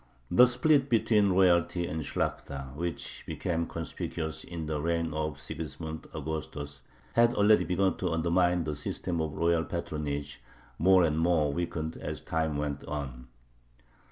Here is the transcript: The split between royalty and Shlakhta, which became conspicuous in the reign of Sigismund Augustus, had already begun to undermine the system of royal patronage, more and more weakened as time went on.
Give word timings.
The 0.31 0.47
split 0.47 0.89
between 0.89 1.29
royalty 1.29 1.85
and 1.85 2.01
Shlakhta, 2.01 2.73
which 2.75 3.23
became 3.27 3.67
conspicuous 3.67 4.43
in 4.43 4.65
the 4.65 4.81
reign 4.81 5.13
of 5.13 5.39
Sigismund 5.39 6.07
Augustus, 6.11 6.81
had 7.13 7.35
already 7.35 7.65
begun 7.65 7.97
to 7.97 8.09
undermine 8.11 8.63
the 8.63 8.75
system 8.75 9.21
of 9.21 9.33
royal 9.37 9.63
patronage, 9.63 10.41
more 10.79 11.03
and 11.03 11.19
more 11.19 11.53
weakened 11.53 11.97
as 11.97 12.19
time 12.19 12.55
went 12.55 12.83
on. 12.85 13.27